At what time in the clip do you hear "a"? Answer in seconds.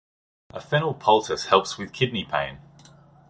0.51-0.59